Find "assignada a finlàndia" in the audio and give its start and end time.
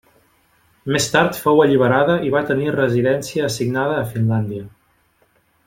3.51-4.67